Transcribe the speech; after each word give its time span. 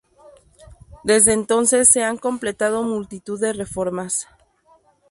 Desde 1.03 1.31
entonces, 1.31 1.87
se 1.91 2.03
han 2.03 2.17
completado 2.17 2.81
multitud 2.81 3.39
de 3.39 3.53
reformas. 3.53 4.27